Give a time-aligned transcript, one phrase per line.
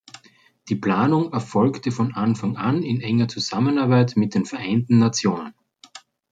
[0.67, 5.53] Die Planung erfolgte von Anfang an in enger Zusammenarbeit mit den Vereinten Nationen.